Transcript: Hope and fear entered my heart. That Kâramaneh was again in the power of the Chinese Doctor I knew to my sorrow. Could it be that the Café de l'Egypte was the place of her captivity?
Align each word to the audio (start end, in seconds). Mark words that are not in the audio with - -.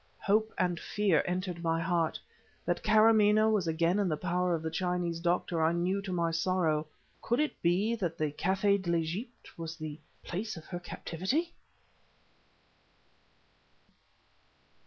Hope 0.23 0.51
and 0.57 0.79
fear 0.79 1.21
entered 1.27 1.61
my 1.61 1.79
heart. 1.79 2.19
That 2.65 2.81
Kâramaneh 2.81 3.51
was 3.51 3.67
again 3.67 3.99
in 3.99 4.09
the 4.09 4.17
power 4.17 4.55
of 4.55 4.63
the 4.63 4.71
Chinese 4.71 5.19
Doctor 5.19 5.63
I 5.63 5.73
knew 5.73 6.01
to 6.01 6.11
my 6.11 6.31
sorrow. 6.31 6.87
Could 7.21 7.39
it 7.39 7.61
be 7.61 7.93
that 7.93 8.17
the 8.17 8.31
Café 8.31 8.81
de 8.81 8.89
l'Egypte 8.89 9.51
was 9.59 9.77
the 9.77 9.99
place 10.23 10.57
of 10.57 10.65
her 10.65 10.79
captivity? 10.79 11.53